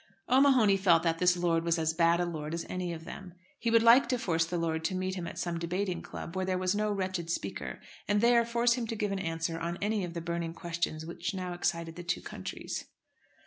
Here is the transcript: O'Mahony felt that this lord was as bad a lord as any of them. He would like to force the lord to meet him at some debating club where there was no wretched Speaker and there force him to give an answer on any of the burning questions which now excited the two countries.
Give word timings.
O'Mahony 0.27 0.77
felt 0.77 1.03
that 1.03 1.19
this 1.19 1.37
lord 1.37 1.63
was 1.63 1.77
as 1.77 1.93
bad 1.93 2.19
a 2.19 2.25
lord 2.25 2.55
as 2.55 2.65
any 2.67 2.91
of 2.91 3.05
them. 3.05 3.35
He 3.59 3.69
would 3.69 3.83
like 3.83 4.09
to 4.09 4.17
force 4.17 4.45
the 4.47 4.57
lord 4.57 4.83
to 4.85 4.95
meet 4.95 5.13
him 5.13 5.27
at 5.27 5.37
some 5.37 5.59
debating 5.59 6.01
club 6.01 6.35
where 6.35 6.43
there 6.43 6.57
was 6.57 6.73
no 6.73 6.91
wretched 6.91 7.29
Speaker 7.29 7.79
and 8.07 8.19
there 8.19 8.43
force 8.43 8.73
him 8.73 8.87
to 8.87 8.95
give 8.95 9.11
an 9.11 9.19
answer 9.19 9.59
on 9.59 9.77
any 9.79 10.03
of 10.03 10.15
the 10.15 10.19
burning 10.21 10.55
questions 10.55 11.05
which 11.05 11.35
now 11.35 11.53
excited 11.53 11.97
the 11.97 12.03
two 12.03 12.23
countries. 12.23 12.85